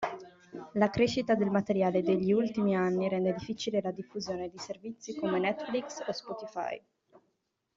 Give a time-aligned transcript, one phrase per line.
[0.73, 5.99] La crescita del materiale degli ultimi anni rende difficile la diffusione di servizi come Netflix
[6.07, 6.83] o Spotify.